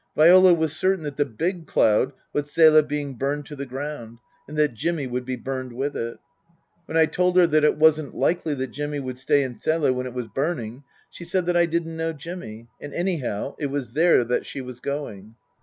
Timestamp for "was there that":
13.67-14.47